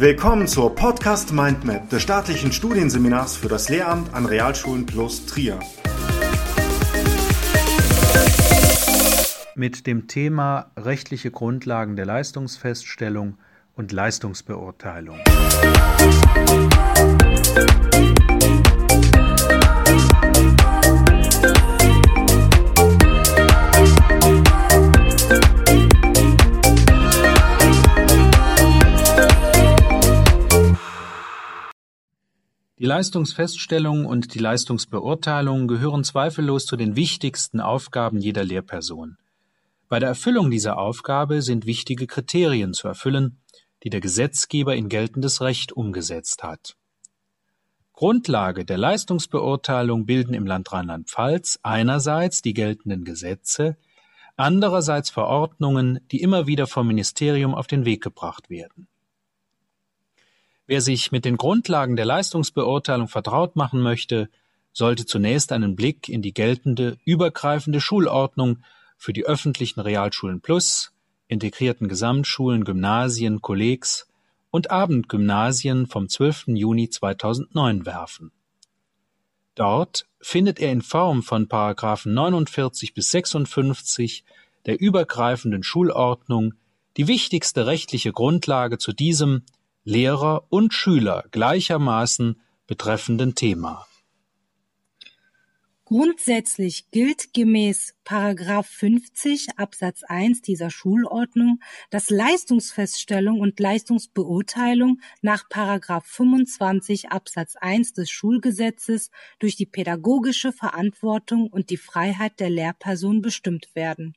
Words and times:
Willkommen 0.00 0.48
zur 0.48 0.74
Podcast 0.74 1.30
Mindmap 1.30 1.90
des 1.90 2.00
staatlichen 2.00 2.52
Studienseminars 2.52 3.36
für 3.36 3.48
das 3.48 3.68
Lehramt 3.68 4.14
an 4.14 4.24
Realschulen 4.24 4.86
plus 4.86 5.26
Trier. 5.26 5.60
Mit 9.54 9.86
dem 9.86 10.08
Thema 10.08 10.70
rechtliche 10.74 11.30
Grundlagen 11.30 11.96
der 11.96 12.06
Leistungsfeststellung 12.06 13.36
und 13.74 13.92
Leistungsbeurteilung. 13.92 15.18
Die 32.80 32.86
Leistungsfeststellung 32.86 34.06
und 34.06 34.32
die 34.32 34.38
Leistungsbeurteilung 34.38 35.68
gehören 35.68 36.02
zweifellos 36.02 36.64
zu 36.64 36.76
den 36.76 36.96
wichtigsten 36.96 37.60
Aufgaben 37.60 38.22
jeder 38.22 38.42
Lehrperson. 38.42 39.18
Bei 39.90 39.98
der 39.98 40.08
Erfüllung 40.08 40.50
dieser 40.50 40.78
Aufgabe 40.78 41.42
sind 41.42 41.66
wichtige 41.66 42.06
Kriterien 42.06 42.72
zu 42.72 42.88
erfüllen, 42.88 43.36
die 43.84 43.90
der 43.90 44.00
Gesetzgeber 44.00 44.76
in 44.76 44.88
geltendes 44.88 45.42
Recht 45.42 45.72
umgesetzt 45.72 46.42
hat. 46.42 46.74
Grundlage 47.92 48.64
der 48.64 48.78
Leistungsbeurteilung 48.78 50.06
bilden 50.06 50.32
im 50.32 50.46
Land 50.46 50.72
Rheinland-Pfalz 50.72 51.58
einerseits 51.62 52.40
die 52.40 52.54
geltenden 52.54 53.04
Gesetze, 53.04 53.76
andererseits 54.36 55.10
Verordnungen, 55.10 56.00
die 56.10 56.22
immer 56.22 56.46
wieder 56.46 56.66
vom 56.66 56.86
Ministerium 56.86 57.54
auf 57.54 57.66
den 57.66 57.84
Weg 57.84 58.02
gebracht 58.02 58.48
werden. 58.48 58.88
Wer 60.70 60.82
sich 60.82 61.10
mit 61.10 61.24
den 61.24 61.36
Grundlagen 61.36 61.96
der 61.96 62.04
Leistungsbeurteilung 62.04 63.08
vertraut 63.08 63.56
machen 63.56 63.80
möchte, 63.80 64.28
sollte 64.72 65.04
zunächst 65.04 65.50
einen 65.50 65.74
Blick 65.74 66.08
in 66.08 66.22
die 66.22 66.32
geltende 66.32 66.96
übergreifende 67.04 67.80
Schulordnung 67.80 68.58
für 68.96 69.12
die 69.12 69.26
öffentlichen 69.26 69.80
Realschulen 69.80 70.40
Plus, 70.40 70.92
integrierten 71.26 71.88
Gesamtschulen, 71.88 72.62
Gymnasien, 72.62 73.40
Kollegs 73.40 74.06
und 74.52 74.70
Abendgymnasien 74.70 75.88
vom 75.88 76.08
12. 76.08 76.44
Juni 76.54 76.88
2009 76.88 77.84
werfen. 77.84 78.30
Dort 79.56 80.06
findet 80.20 80.60
er 80.60 80.70
in 80.70 80.82
Form 80.82 81.24
von 81.24 81.48
Paragraphen 81.48 82.14
49 82.14 82.94
bis 82.94 83.10
56 83.10 84.22
der 84.66 84.80
übergreifenden 84.80 85.64
Schulordnung 85.64 86.54
die 86.96 87.08
wichtigste 87.08 87.66
rechtliche 87.66 88.12
Grundlage 88.12 88.78
zu 88.78 88.92
diesem 88.92 89.42
Lehrer 89.84 90.44
und 90.50 90.74
Schüler 90.74 91.24
gleichermaßen 91.30 92.40
betreffenden 92.66 93.34
Thema. 93.34 93.86
Grundsätzlich 95.86 96.90
gilt 96.92 97.34
gemäß 97.34 97.94
Paragraph 98.04 98.68
50 98.68 99.58
Absatz 99.58 100.04
1 100.04 100.42
dieser 100.42 100.70
Schulordnung, 100.70 101.58
dass 101.90 102.10
Leistungsfeststellung 102.10 103.40
und 103.40 103.58
Leistungsbeurteilung 103.58 105.00
nach 105.20 105.48
Paragraph 105.48 106.06
25 106.06 107.10
Absatz 107.10 107.56
1 107.56 107.94
des 107.94 108.08
Schulgesetzes 108.08 109.10
durch 109.40 109.56
die 109.56 109.66
pädagogische 109.66 110.52
Verantwortung 110.52 111.48
und 111.48 111.70
die 111.70 111.76
Freiheit 111.76 112.38
der 112.38 112.50
Lehrperson 112.50 113.20
bestimmt 113.20 113.74
werden 113.74 114.14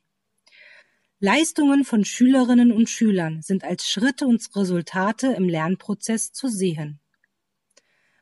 Leistungen 1.20 1.84
von 1.84 2.04
Schülerinnen 2.04 2.72
und 2.72 2.90
Schülern 2.90 3.40
sind 3.40 3.62
als 3.62 3.88
Schritte 3.88 4.26
und 4.26 4.44
Resultate 4.56 5.28
im 5.28 5.48
Lernprozess 5.48 6.32
zu 6.32 6.48
sehen. 6.48 6.98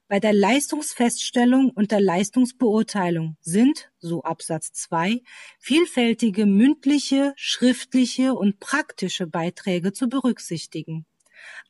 Bei 0.08 0.20
der 0.20 0.34
Leistungsfeststellung 0.34 1.70
und 1.70 1.91
der 1.91 2.02
Leistungsbeurteilung 2.02 3.38
sind, 3.41 3.91
so 3.98 4.22
Absatz 4.25 4.75
2, 4.75 5.22
vielfältige 5.58 6.44
mündliche, 6.44 7.32
schriftliche 7.34 8.34
und 8.34 8.60
praktische 8.60 9.26
Beiträge 9.26 9.94
zu 9.94 10.10
berücksichtigen. 10.10 11.06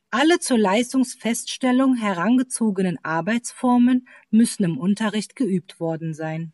Alle 0.09 0.39
zur 0.39 0.59
Leistungsfeststellung 0.59 1.95
herangezogenen 1.95 2.99
Arbeitsformen 3.01 4.09
müssen 4.29 4.65
im 4.65 4.77
Unterricht 4.77 5.37
geübt 5.37 5.79
worden 5.79 6.13
sein 6.13 6.51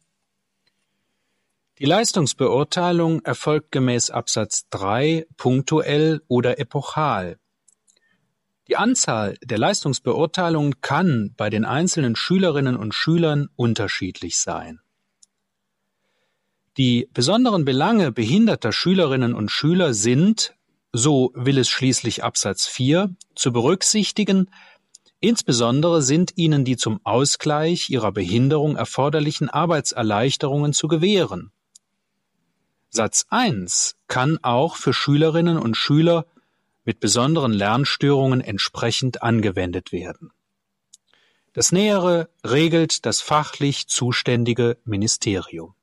die 1.80 1.86
Leistungsbeurteilung 1.86 3.22
erfolgt 3.22 3.72
gemäß 3.72 4.10
Absatz 4.10 4.68
3 4.70 5.26
punktuell 5.38 6.22
oder 6.28 6.60
epochal. 6.60 7.40
Die 8.68 8.76
Anzahl 8.76 9.38
der 9.42 9.60
Leistungsbeurteilungen 9.60 10.82
kann 10.82 11.34
bei 11.38 11.50
den 11.50 11.64
einzelnen 11.64 12.18
Schülerinnen 12.18 12.76
und 12.76 12.94
Schülern 12.94 13.48
unterschiedlich 13.56 14.40
sein. 14.40 14.82
Die 16.76 17.08
besonderen 17.14 17.64
Belange 17.64 18.12
behinderter 18.12 18.74
Schülerinnen 18.74 19.34
und 19.34 19.50
Schüler 19.50 19.94
sind, 19.94 20.56
so 20.92 21.32
will 21.34 21.58
es 21.58 21.70
schließlich 21.70 22.26
Absatz 22.26 22.68
4, 22.68 23.16
zu 23.36 23.54
berücksichtigen, 23.54 24.52
insbesondere 25.22 26.02
sind 26.02 26.34
ihnen 26.36 26.66
die 26.66 26.76
zum 26.76 27.00
Ausgleich 27.06 27.90
ihrer 27.90 28.12
Behinderung 28.12 28.76
erforderlichen 28.76 29.50
Arbeitserleichterungen 29.50 30.74
zu 30.74 30.90
gewähren 30.90 31.54
Satz 32.92 33.28
1 33.30 33.96
kann 34.08 34.40
auch 34.42 34.76
für 34.76 34.94
Schülerinnen 34.94 35.58
und 35.58 35.78
Schüler 35.78 36.26
mit 36.86 37.00
besonderen 37.00 37.54
Lernstörungen 37.54 38.42
entsprechend 38.42 39.22
angewendet 39.22 39.92
werden. 39.92 40.32
Das 41.54 41.72
Nähere 41.72 42.30
regelt 42.44 43.06
das 43.06 43.22
fachlich 43.22 43.88
zuständige 43.88 44.78
Ministerium. 44.86 45.76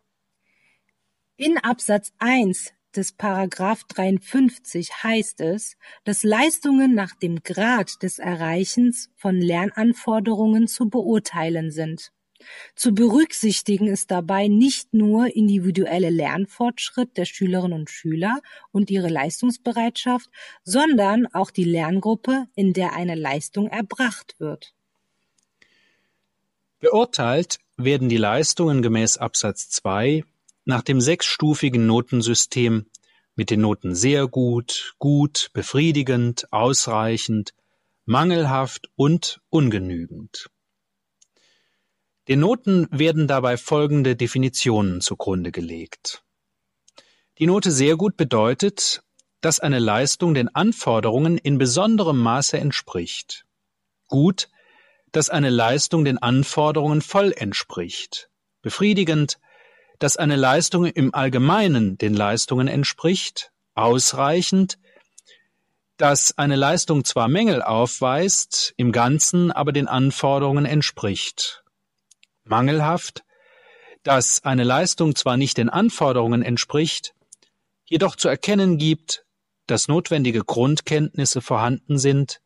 In 1.36 1.58
Absatz 1.58 2.12
1 2.18 2.72
des 2.96 3.12
Paragraph 3.12 3.84
53 3.84 5.04
heißt 5.04 5.40
es, 5.42 5.76
dass 6.04 6.24
Leistungen 6.24 6.94
nach 6.94 7.14
dem 7.14 7.42
Grad 7.42 8.02
des 8.02 8.18
Erreichens 8.18 9.10
von 9.16 9.36
Lernanforderungen 9.36 10.66
zu 10.66 10.88
beurteilen 10.88 11.70
sind. 11.70 12.10
Zu 12.74 12.92
berücksichtigen 12.92 13.88
ist 13.88 14.10
dabei 14.10 14.48
nicht 14.48 14.92
nur 14.94 15.34
individuelle 15.34 16.10
Lernfortschritt 16.10 17.16
der 17.16 17.24
Schülerinnen 17.24 17.80
und 17.80 17.90
Schüler 17.90 18.40
und 18.72 18.90
ihre 18.90 19.08
Leistungsbereitschaft, 19.08 20.30
sondern 20.64 21.26
auch 21.32 21.50
die 21.50 21.64
Lerngruppe, 21.64 22.46
in 22.54 22.72
der 22.72 22.94
eine 22.94 23.14
Leistung 23.14 23.68
erbracht 23.68 24.34
wird. 24.38 24.74
Beurteilt 26.78 27.58
werden 27.76 28.08
die 28.08 28.16
Leistungen 28.16 28.82
gemäß 28.82 29.16
Absatz 29.16 29.70
2 29.70 30.24
nach 30.64 30.82
dem 30.82 31.00
sechsstufigen 31.00 31.86
Notensystem 31.86 32.86
mit 33.34 33.50
den 33.50 33.60
Noten 33.60 33.94
sehr 33.94 34.26
gut, 34.26 34.94
gut, 34.98 35.50
befriedigend, 35.52 36.52
ausreichend, 36.52 37.52
mangelhaft 38.04 38.88
und 38.96 39.40
ungenügend. 39.50 40.48
Den 42.28 42.40
Noten 42.40 42.88
werden 42.90 43.28
dabei 43.28 43.56
folgende 43.56 44.16
Definitionen 44.16 45.00
zugrunde 45.00 45.52
gelegt. 45.52 46.24
Die 47.38 47.46
Note 47.46 47.70
sehr 47.70 47.96
gut 47.96 48.16
bedeutet, 48.16 49.02
dass 49.40 49.60
eine 49.60 49.78
Leistung 49.78 50.34
den 50.34 50.52
Anforderungen 50.52 51.38
in 51.38 51.56
besonderem 51.56 52.18
Maße 52.18 52.58
entspricht. 52.58 53.44
Gut, 54.08 54.48
dass 55.12 55.30
eine 55.30 55.50
Leistung 55.50 56.04
den 56.04 56.18
Anforderungen 56.18 57.00
voll 57.00 57.32
entspricht. 57.36 58.28
Befriedigend, 58.60 59.38
dass 60.00 60.16
eine 60.16 60.34
Leistung 60.34 60.86
im 60.86 61.14
Allgemeinen 61.14 61.96
den 61.96 62.14
Leistungen 62.14 62.66
entspricht. 62.66 63.52
Ausreichend, 63.76 64.78
dass 65.96 66.36
eine 66.38 66.56
Leistung 66.56 67.04
zwar 67.04 67.28
Mängel 67.28 67.62
aufweist, 67.62 68.74
im 68.76 68.90
Ganzen 68.90 69.52
aber 69.52 69.70
den 69.70 69.86
Anforderungen 69.86 70.64
entspricht 70.64 71.62
mangelhaft, 72.48 73.24
dass 74.02 74.44
eine 74.44 74.64
Leistung 74.64 75.14
zwar 75.14 75.36
nicht 75.36 75.58
den 75.58 75.68
Anforderungen 75.68 76.42
entspricht, 76.42 77.14
jedoch 77.84 78.16
zu 78.16 78.28
erkennen 78.28 78.78
gibt, 78.78 79.24
dass 79.66 79.88
notwendige 79.88 80.44
Grundkenntnisse 80.44 81.40
vorhanden 81.40 81.98
sind 81.98 82.40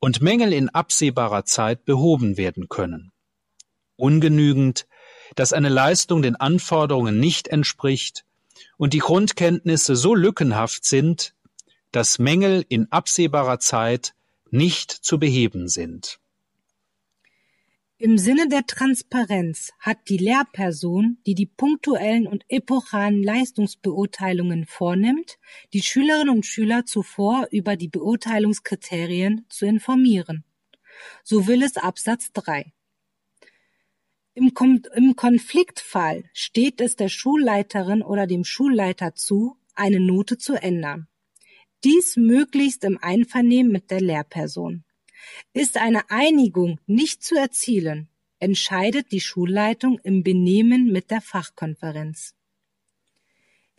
und 0.00 0.20
Mängel 0.20 0.52
in 0.52 0.68
absehbarer 0.68 1.44
Zeit 1.44 1.84
behoben 1.84 2.36
werden 2.36 2.68
können. 2.68 3.12
Ungenügend, 3.96 4.86
dass 5.36 5.52
eine 5.52 5.68
Leistung 5.68 6.22
den 6.22 6.36
Anforderungen 6.36 7.20
nicht 7.20 7.48
entspricht 7.48 8.24
und 8.78 8.94
die 8.94 8.98
Grundkenntnisse 8.98 9.94
so 9.94 10.14
lückenhaft 10.14 10.84
sind, 10.84 11.34
dass 11.92 12.18
Mängel 12.18 12.64
in 12.68 12.90
absehbarer 12.90 13.58
Zeit 13.58 14.14
nicht 14.50 14.90
zu 14.90 15.18
beheben 15.18 15.68
sind. 15.68 16.19
Im 18.02 18.16
Sinne 18.16 18.48
der 18.48 18.64
Transparenz 18.64 19.74
hat 19.78 20.08
die 20.08 20.16
Lehrperson, 20.16 21.18
die 21.26 21.34
die 21.34 21.44
punktuellen 21.44 22.26
und 22.26 22.46
epochalen 22.48 23.22
Leistungsbeurteilungen 23.22 24.64
vornimmt, 24.64 25.38
die 25.74 25.82
Schülerinnen 25.82 26.34
und 26.34 26.46
Schüler 26.46 26.86
zuvor 26.86 27.48
über 27.50 27.76
die 27.76 27.88
Beurteilungskriterien 27.88 29.44
zu 29.50 29.66
informieren. 29.66 30.44
So 31.24 31.46
will 31.46 31.62
es 31.62 31.76
Absatz 31.76 32.32
3. 32.32 32.72
Im, 34.32 34.54
Kom 34.54 34.80
Im 34.94 35.14
Konfliktfall 35.14 36.24
steht 36.32 36.80
es 36.80 36.96
der 36.96 37.10
Schulleiterin 37.10 38.00
oder 38.00 38.26
dem 38.26 38.44
Schulleiter 38.44 39.14
zu, 39.14 39.58
eine 39.74 40.00
Note 40.00 40.38
zu 40.38 40.54
ändern. 40.54 41.08
Dies 41.84 42.16
möglichst 42.16 42.82
im 42.82 42.96
Einvernehmen 42.96 43.70
mit 43.70 43.90
der 43.90 44.00
Lehrperson. 44.00 44.84
Ist 45.52 45.76
eine 45.76 46.10
Einigung 46.10 46.78
nicht 46.86 47.22
zu 47.22 47.36
erzielen, 47.36 48.08
entscheidet 48.38 49.12
die 49.12 49.20
Schulleitung 49.20 49.98
im 50.02 50.22
Benehmen 50.22 50.90
mit 50.90 51.10
der 51.10 51.20
Fachkonferenz. 51.20 52.34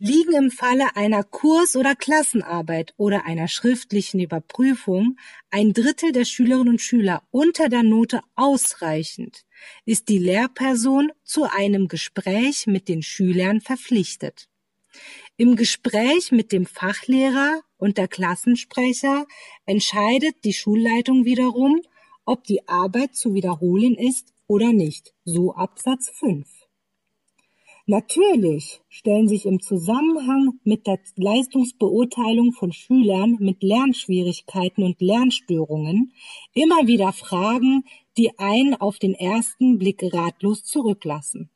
Liegen 0.04 0.34
im 0.34 0.50
Falle 0.50 0.96
einer 0.96 1.24
Kurs- 1.24 1.76
oder 1.76 1.96
Klassenarbeit 1.96 2.96
oder 2.98 3.26
einer 3.26 3.48
schriftlichen 3.48 4.20
Überprüfung 4.20 5.18
ein 5.52 5.74
Drittel 5.74 6.12
der 6.12 6.26
Schülerinnen 6.26 6.70
und 6.70 6.82
Schüler 6.82 7.22
unter 7.30 7.70
der 7.70 7.84
Note 7.84 8.22
ausreichend, 8.36 9.46
ist 9.86 10.10
die 10.10 10.18
Lehrperson 10.18 11.12
zu 11.24 11.44
einem 11.44 11.88
Gespräch 11.88 12.66
mit 12.66 12.88
den 12.88 13.04
Schülern 13.04 13.62
verpflichtet. 13.62 14.50
Im 15.38 15.56
Gespräch 15.56 16.32
mit 16.32 16.52
dem 16.52 16.66
Fachlehrer 16.66 17.62
und 17.78 17.98
der 17.98 18.08
Klassensprecher 18.08 19.26
entscheidet 19.66 20.36
die 20.44 20.54
Schulleitung 20.54 21.26
wiederum, 21.26 21.82
ob 22.26 22.44
die 22.44 22.68
Arbeit 22.68 23.16
zu 23.16 23.34
wiederholen 23.34 23.96
ist 23.96 24.34
oder 24.48 24.74
nicht, 24.74 25.14
so 25.26 25.54
Absatz 25.54 26.10
5. 26.10 26.48
Natürlich 27.88 28.82
stellen 28.90 29.28
sich 29.28 29.46
im 29.46 29.60
Zusammenhang 29.60 30.60
mit 30.64 30.86
der 30.88 31.00
Leistungsbeurteilung 31.16 32.54
von 32.54 32.72
Schülern 32.72 33.38
mit 33.40 33.64
Lernschwierigkeiten 33.64 34.84
und 34.84 35.02
Lernstörungen 35.02 36.14
immer 36.54 36.88
wieder 36.88 37.12
Fragen, 37.12 37.84
die 38.18 38.38
einen 38.38 38.76
auf 38.76 39.00
den 39.00 39.16
ersten 39.16 39.80
Blick 39.80 40.04
ratlos 40.14 40.64
zurücklassen. 40.64 41.50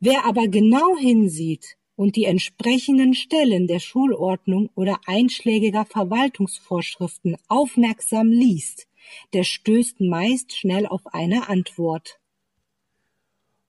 Wer 0.00 0.24
aber 0.24 0.48
genau 0.48 0.96
hinsieht, 0.96 1.76
und 1.96 2.16
die 2.16 2.24
entsprechenden 2.24 3.14
Stellen 3.14 3.66
der 3.66 3.80
Schulordnung 3.80 4.70
oder 4.74 5.00
einschlägiger 5.06 5.84
Verwaltungsvorschriften 5.84 7.36
aufmerksam 7.48 8.28
liest, 8.28 8.88
der 9.32 9.44
stößt 9.44 10.00
meist 10.00 10.56
schnell 10.56 10.86
auf 10.86 11.06
eine 11.12 11.48
Antwort. 11.48 12.18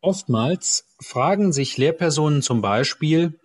Oftmals 0.01 0.85
fragen 0.99 1.53
sich 1.53 1.77
Lehrpersonen 1.77 2.41
zum 2.41 2.61
Beispiel, 2.61 3.39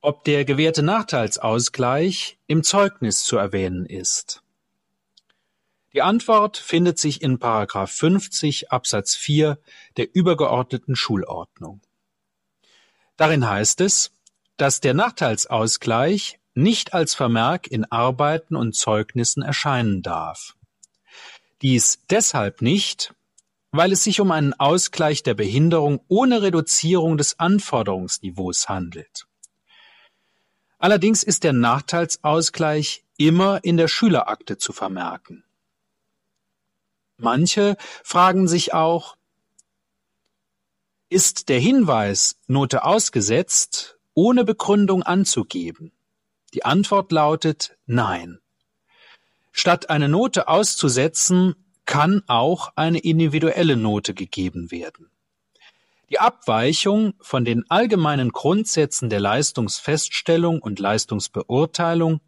ob 0.00 0.24
der 0.24 0.44
gewährte 0.44 0.82
Nachteilsausgleich 0.82 2.38
im 2.46 2.62
Zeugnis 2.62 3.24
zu 3.24 3.36
erwähnen 3.36 3.86
ist. 3.86 4.42
Die 5.92 6.02
Antwort 6.02 6.56
findet 6.56 6.98
sich 6.98 7.20
in 7.20 7.38
Paragraph 7.38 7.90
50 7.90 8.70
Absatz 8.70 9.14
4 9.16 9.58
der 9.96 10.14
übergeordneten 10.14 10.94
Schulordnung. 10.94 11.80
Darin 13.20 13.46
heißt 13.46 13.82
es, 13.82 14.12
dass 14.56 14.80
der 14.80 14.94
Nachteilsausgleich 14.94 16.40
nicht 16.54 16.94
als 16.94 17.14
Vermerk 17.14 17.66
in 17.66 17.84
Arbeiten 17.84 18.56
und 18.56 18.74
Zeugnissen 18.74 19.42
erscheinen 19.42 20.00
darf. 20.00 20.56
Dies 21.60 21.98
deshalb 22.08 22.62
nicht, 22.62 23.12
weil 23.72 23.92
es 23.92 24.04
sich 24.04 24.22
um 24.22 24.30
einen 24.30 24.54
Ausgleich 24.54 25.22
der 25.22 25.34
Behinderung 25.34 26.00
ohne 26.08 26.40
Reduzierung 26.40 27.18
des 27.18 27.38
Anforderungsniveaus 27.38 28.70
handelt. 28.70 29.26
Allerdings 30.78 31.22
ist 31.22 31.44
der 31.44 31.52
Nachteilsausgleich 31.52 33.04
immer 33.18 33.62
in 33.62 33.76
der 33.76 33.88
Schülerakte 33.88 34.56
zu 34.56 34.72
vermerken. 34.72 35.44
Manche 37.18 37.76
fragen 38.02 38.48
sich 38.48 38.72
auch, 38.72 39.18
ist 41.10 41.48
der 41.48 41.58
Hinweis 41.58 42.36
Note 42.46 42.84
ausgesetzt, 42.84 43.98
ohne 44.14 44.44
Begründung 44.44 45.02
anzugeben? 45.02 45.92
Die 46.54 46.64
Antwort 46.64 47.10
lautet 47.10 47.76
Nein. 47.84 48.38
Statt 49.50 49.90
eine 49.90 50.08
Note 50.08 50.46
auszusetzen, 50.46 51.56
kann 51.84 52.22
auch 52.28 52.72
eine 52.76 53.00
individuelle 53.00 53.76
Note 53.76 54.14
gegeben 54.14 54.70
werden. 54.70 55.10
Die 56.10 56.20
Abweichung 56.20 57.14
von 57.20 57.44
den 57.44 57.68
allgemeinen 57.68 58.30
Grundsätzen 58.30 59.10
der 59.10 59.18
Leistungsfeststellung 59.18 60.62
und 60.62 60.78
Leistungsbeurteilung 60.78 62.20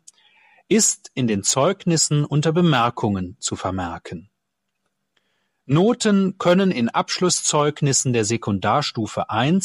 ist 0.69 1.13
in 1.15 1.29
den 1.29 1.45
Zeugnissen 1.45 2.25
unter 2.25 2.53
Bemerkungen 2.53 3.37
zu 3.39 3.55
vermerken. 3.55 4.32
Noten 5.67 6.39
können 6.39 6.71
in 6.71 6.89
Abschlusszeugnissen 6.89 8.13
der 8.13 8.25
Sekundarstufe 8.25 9.27
I 9.33 9.61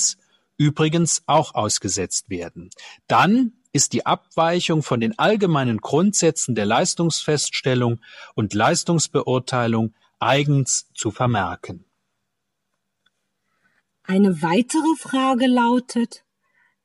übrigens 0.57 1.23
auch 1.25 1.55
ausgesetzt 1.55 2.29
werden. 2.29 2.69
Dann 3.07 3.53
ist 3.73 3.94
die 3.94 4.05
Abweichung 4.05 4.83
von 4.83 4.99
den 4.99 5.17
allgemeinen 5.19 5.77
Grundsätzen 5.77 6.55
der 6.55 6.65
Leistungsfeststellung 6.65 7.99
und 8.33 8.53
Leistungsbeurteilung 8.53 9.94
eigens 10.19 10.91
zu 10.94 11.11
vermerken. 11.11 11.85
Eine 14.03 14.41
weitere 14.41 14.95
Frage 14.97 15.47
lautet, 15.47 16.23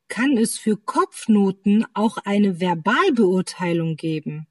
kann 0.09 0.37
es 0.37 0.59
für 0.59 0.77
Kopfnoten 0.77 1.87
auch 1.95 2.19
eine 2.19 2.61
Verbalbeurteilung 2.61 3.97
geben? 3.97 4.47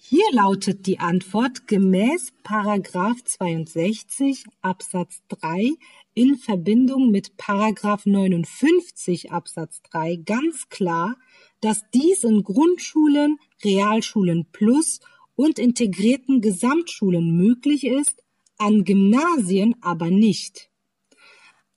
Hier 0.00 0.30
lautet 0.30 0.86
die 0.86 1.00
Antwort 1.00 1.66
gemäß 1.66 2.32
Paragraph 2.44 3.20
62 3.24 4.44
Absatz 4.62 5.22
3 5.28 5.72
in 6.14 6.36
Verbindung 6.36 7.10
mit 7.10 7.36
Paragraph 7.36 8.06
59 8.06 9.32
Absatz 9.32 9.82
3 9.90 10.20
ganz 10.24 10.68
klar, 10.68 11.16
dass 11.60 11.82
dies 11.92 12.22
in 12.22 12.44
Grundschulen, 12.44 13.38
Realschulen 13.64 14.46
plus 14.52 15.00
und 15.34 15.58
integrierten 15.58 16.42
Gesamtschulen 16.42 17.36
möglich 17.36 17.84
ist, 17.84 18.22
an 18.56 18.84
Gymnasien 18.84 19.74
aber 19.80 20.10
nicht. 20.10 20.70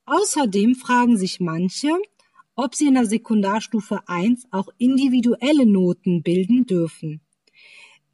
Außerdem 0.05 0.75
fragen 0.75 1.17
sich 1.17 1.39
manche, 1.39 1.89
ob 2.53 2.75
sie 2.75 2.85
in 2.85 2.93
der 2.93 3.07
Sekundarstufe 3.07 4.07
1 4.07 4.45
auch 4.51 4.67
individuelle 4.77 5.65
Noten 5.65 6.21
bilden 6.21 6.67
dürfen. 6.67 7.21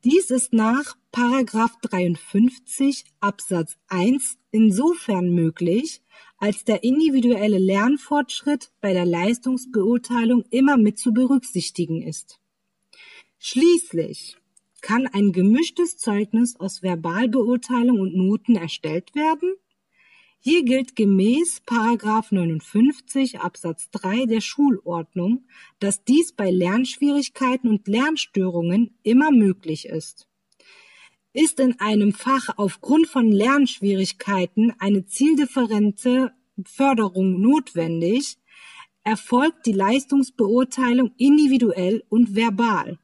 Dies 0.03 0.29
ist 0.29 0.53
nach 0.53 0.95
Paragraph 1.11 1.75
53 1.81 3.03
Absatz 3.19 3.77
1 3.87 4.37
insofern 4.51 5.31
möglich, 5.31 6.03
als 6.37 6.63
der 6.63 6.83
individuelle 6.83 7.57
Lernfortschritt 7.57 8.71
bei 8.79 8.93
der 8.93 9.05
Leistungsbeurteilung 9.05 10.45
immer 10.51 10.77
mit 10.77 10.99
zu 10.99 11.13
berücksichtigen 11.13 12.03
ist. 12.03 12.39
Schließlich 13.39 14.37
kann 14.81 15.07
ein 15.07 15.31
gemischtes 15.31 15.97
Zeugnis 15.97 16.59
aus 16.59 16.83
Verbalbeurteilung 16.83 17.99
und 17.99 18.15
Noten 18.15 18.55
erstellt 18.55 19.15
werden, 19.15 19.55
hier 20.39 20.63
gilt 20.63 20.95
gemäß§ 20.95 21.61
59 22.33 23.39
Absatz 23.39 23.89
3 23.91 24.25
der 24.25 24.41
Schulordnung, 24.41 25.45
dass 25.79 26.03
dies 26.03 26.33
bei 26.33 26.51
Lernschwierigkeiten 26.51 27.69
und 27.69 27.87
Lernstörungen 27.87 28.97
immer 29.03 29.31
möglich 29.31 29.87
ist. 29.87 30.27
Ist 31.33 31.59
in 31.59 31.79
einem 31.79 32.13
Fach 32.13 32.49
aufgrund 32.57 33.07
von 33.07 33.31
Lernschwierigkeiten 33.31 34.73
eine 34.79 35.05
zieldifferente 35.05 36.31
Förderung 36.63 37.41
notwendig, 37.41 38.37
erfolgt 39.03 39.65
die 39.65 39.73
Leistungsbeurteilung 39.73 41.13
individuell 41.17 42.03
und 42.09 42.35
verbal. 42.35 42.99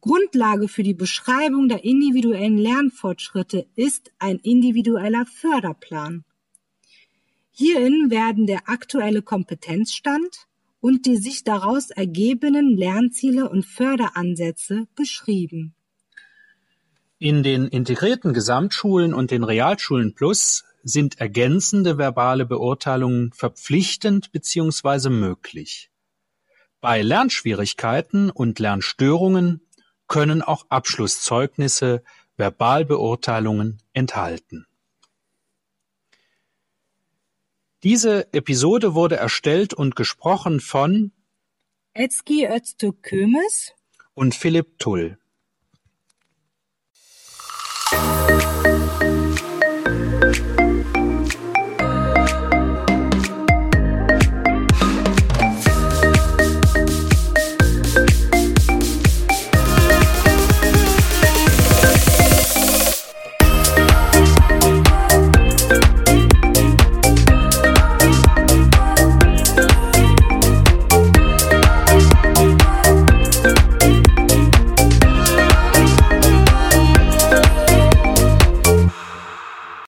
Grundlage 0.00 0.68
für 0.68 0.82
die 0.82 0.94
Beschreibung 0.94 1.68
der 1.68 1.84
individuellen 1.84 2.58
Lernfortschritte 2.58 3.66
ist 3.74 4.12
ein 4.18 4.38
individueller 4.38 5.24
Förderplan. 5.24 6.24
Hierin 7.56 8.10
werden 8.10 8.46
der 8.46 8.68
aktuelle 8.68 9.22
Kompetenzstand 9.22 10.48
und 10.80 11.06
die 11.06 11.16
sich 11.16 11.44
daraus 11.44 11.90
ergebenden 11.90 12.76
Lernziele 12.76 13.48
und 13.48 13.64
Förderansätze 13.64 14.88
beschrieben. 14.96 15.72
In 17.20 17.44
den 17.44 17.68
integrierten 17.68 18.34
Gesamtschulen 18.34 19.14
und 19.14 19.30
den 19.30 19.44
Realschulen 19.44 20.14
Plus 20.16 20.64
sind 20.82 21.20
ergänzende 21.20 21.96
verbale 21.96 22.44
Beurteilungen 22.44 23.30
verpflichtend 23.32 24.32
bzw. 24.32 25.10
möglich. 25.10 25.90
Bei 26.80 27.02
Lernschwierigkeiten 27.02 28.30
und 28.30 28.58
Lernstörungen 28.58 29.60
können 30.08 30.42
auch 30.42 30.66
Abschlusszeugnisse 30.70 32.02
Verbalbeurteilungen 32.36 33.78
enthalten 33.92 34.66
Diese 37.84 38.32
Episode 38.32 38.94
wurde 38.94 39.16
erstellt 39.16 39.74
und 39.74 39.94
gesprochen 39.94 40.60
von 40.60 41.12
Etzki 41.92 42.48
Öztürk 42.48 43.02
Kömes 43.02 43.74
und 44.14 44.34
Philipp 44.34 44.78
Tull. 44.78 45.18